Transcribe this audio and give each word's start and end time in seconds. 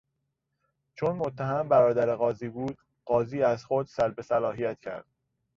چون 0.95 1.15
متهم 1.15 1.69
برادر 1.69 2.15
قاضی 2.15 2.49
بود 2.49 2.77
قاضی 3.05 3.41
از 3.43 3.65
خود 3.65 3.87
سلب 3.87 4.21
صلاحیت 4.21 4.79
کرد. 4.79 5.05